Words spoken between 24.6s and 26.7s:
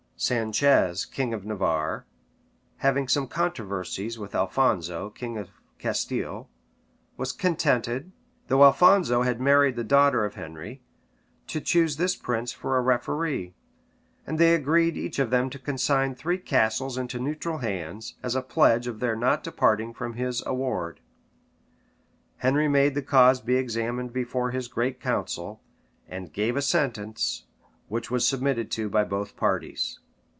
great council, and gave a